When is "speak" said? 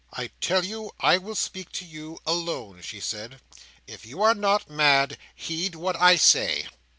1.35-1.71